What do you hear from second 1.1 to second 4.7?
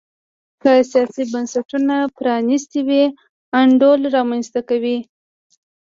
بنسټونه پرانیستي وي انډول رامنځته